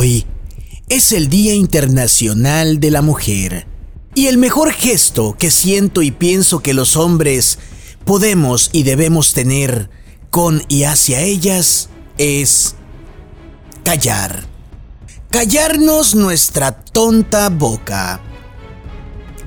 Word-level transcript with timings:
Hoy 0.00 0.26
es 0.88 1.10
el 1.10 1.28
Día 1.28 1.54
Internacional 1.54 2.78
de 2.78 2.92
la 2.92 3.02
Mujer. 3.02 3.66
Y 4.14 4.28
el 4.28 4.38
mejor 4.38 4.70
gesto 4.70 5.34
que 5.36 5.50
siento 5.50 6.02
y 6.02 6.12
pienso 6.12 6.60
que 6.60 6.72
los 6.72 6.94
hombres 6.94 7.58
podemos 8.04 8.70
y 8.72 8.84
debemos 8.84 9.32
tener 9.32 9.90
con 10.30 10.62
y 10.68 10.84
hacia 10.84 11.22
ellas 11.22 11.88
es 12.16 12.76
callar. 13.82 14.46
Callarnos 15.30 16.14
nuestra 16.14 16.80
tonta 16.80 17.48
boca. 17.48 18.20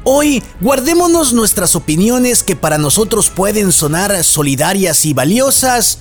Hoy 0.04 0.44
guardémonos 0.60 1.32
nuestras 1.32 1.78
opiniones 1.78 2.44
que 2.44 2.58
para 2.58 2.78
nosotros 2.78 3.30
pueden 3.30 3.72
sonar 3.72 4.22
solidarias 4.26 5.06
y 5.06 5.14
valiosas, 5.14 6.00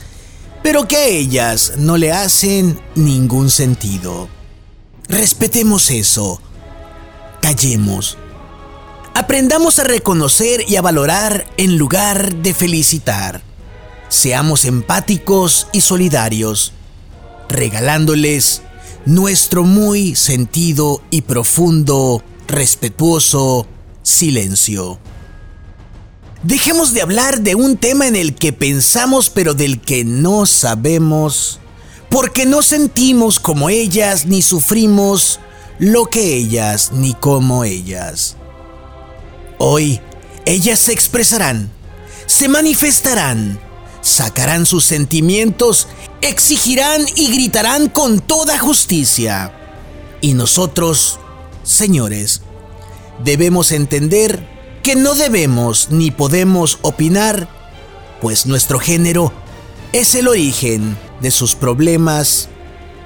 pero 0.64 0.88
que 0.88 0.96
a 0.96 1.06
ellas 1.06 1.74
no 1.76 1.96
le 1.96 2.10
hacen 2.10 2.80
ningún 2.96 3.48
sentido. 3.48 4.39
Respetemos 5.10 5.90
eso. 5.90 6.40
Callemos. 7.42 8.16
Aprendamos 9.12 9.80
a 9.80 9.84
reconocer 9.84 10.64
y 10.68 10.76
a 10.76 10.82
valorar 10.82 11.48
en 11.56 11.78
lugar 11.78 12.36
de 12.36 12.54
felicitar. 12.54 13.42
Seamos 14.08 14.64
empáticos 14.64 15.66
y 15.72 15.80
solidarios, 15.80 16.72
regalándoles 17.48 18.62
nuestro 19.04 19.64
muy 19.64 20.14
sentido 20.14 21.02
y 21.10 21.22
profundo, 21.22 22.22
respetuoso 22.46 23.66
silencio. 24.04 25.00
Dejemos 26.44 26.94
de 26.94 27.02
hablar 27.02 27.40
de 27.40 27.56
un 27.56 27.76
tema 27.76 28.06
en 28.06 28.14
el 28.14 28.36
que 28.36 28.52
pensamos 28.52 29.28
pero 29.28 29.54
del 29.54 29.80
que 29.80 30.04
no 30.04 30.46
sabemos, 30.46 31.58
porque 32.10 32.44
no 32.44 32.62
sentimos 32.62 33.38
como 33.38 33.70
ellas 33.70 34.26
ni 34.26 34.42
sufrimos 34.42 35.38
lo 35.78 36.06
que 36.06 36.34
ellas 36.36 36.90
ni 36.92 37.14
como 37.14 37.64
ellas. 37.64 38.36
Hoy 39.58 40.00
ellas 40.44 40.80
se 40.80 40.92
expresarán, 40.92 41.70
se 42.26 42.48
manifestarán, 42.48 43.60
sacarán 44.02 44.66
sus 44.66 44.84
sentimientos, 44.84 45.86
exigirán 46.20 47.02
y 47.14 47.32
gritarán 47.32 47.88
con 47.88 48.20
toda 48.20 48.58
justicia. 48.58 49.54
Y 50.20 50.34
nosotros, 50.34 51.20
señores, 51.62 52.42
debemos 53.22 53.70
entender 53.70 54.46
que 54.82 54.96
no 54.96 55.14
debemos 55.14 55.90
ni 55.90 56.10
podemos 56.10 56.78
opinar, 56.82 57.48
pues 58.20 58.46
nuestro 58.46 58.80
género 58.80 59.32
es 59.92 60.14
el 60.14 60.28
origen 60.28 60.96
de 61.20 61.30
sus 61.30 61.54
problemas 61.54 62.48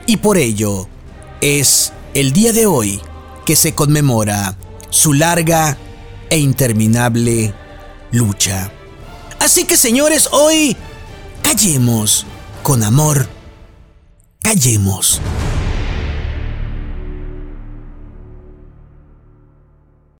y 0.06 0.18
por 0.18 0.38
ello 0.38 0.88
es 1.40 1.92
el 2.14 2.32
día 2.32 2.52
de 2.52 2.66
hoy 2.66 3.00
que 3.44 3.56
se 3.56 3.74
conmemora 3.74 4.56
su 4.90 5.12
larga 5.12 5.76
e 6.30 6.38
interminable 6.38 7.54
lucha. 8.10 8.70
Así 9.38 9.64
que 9.64 9.76
señores, 9.76 10.28
hoy 10.32 10.76
callemos 11.42 12.26
con 12.62 12.82
amor, 12.82 13.28
callemos. 14.40 15.20